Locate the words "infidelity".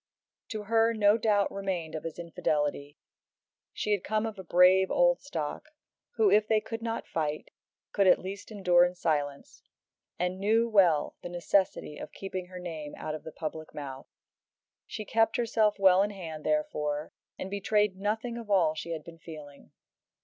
2.17-2.97